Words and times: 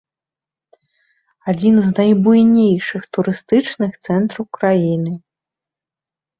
Адзін 1.53 1.75
з 1.89 1.91
найбуйнейшых 1.99 3.03
турыстычных 3.19 3.91
цэнтраў 4.09 4.43
краіны. 4.61 5.13